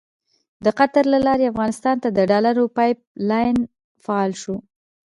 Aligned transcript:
د 0.63 0.65
قطر 0.79 1.03
له 1.13 1.19
لارې 1.27 1.45
افغانستان 1.53 1.95
ته 2.03 2.09
د 2.17 2.19
ډالرو 2.31 2.63
پایپ 2.77 2.97
لاین 3.29 3.57
فعال 4.05 4.31
شو. 4.41 4.55